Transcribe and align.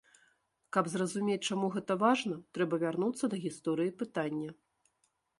Каб 0.75 0.85
зразумець, 0.93 1.47
чаму 1.51 1.67
гэта 1.75 1.97
важна, 2.03 2.37
трэба 2.59 2.79
вярнуцца 2.85 3.25
да 3.33 3.37
гісторыі 3.43 3.93
пытання. 4.01 4.49